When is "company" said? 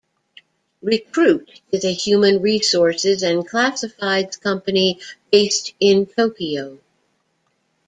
4.41-4.99